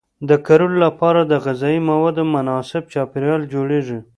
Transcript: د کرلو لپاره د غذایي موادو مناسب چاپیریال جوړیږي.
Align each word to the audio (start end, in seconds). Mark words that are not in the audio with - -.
د 0.29 0.31
کرلو 0.45 0.77
لپاره 0.85 1.21
د 1.31 1.33
غذایي 1.45 1.81
موادو 1.89 2.23
مناسب 2.35 2.83
چاپیریال 2.93 3.41
جوړیږي. 3.53 3.99